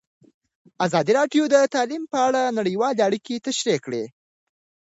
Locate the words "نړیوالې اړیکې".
2.59-3.43